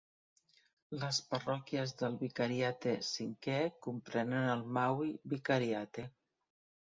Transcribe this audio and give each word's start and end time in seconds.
Les 1.01 1.17
parròquies 1.33 1.91
del 1.99 2.15
Vicariate 2.21 2.95
V 3.19 3.57
comprenen 3.89 4.49
el 4.57 4.63
Maui 4.79 5.13
Vicariate. 5.35 6.07